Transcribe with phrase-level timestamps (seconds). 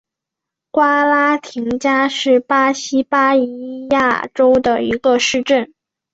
[0.71, 5.75] 瓜拉廷加是巴西巴伊亚州的一个市镇。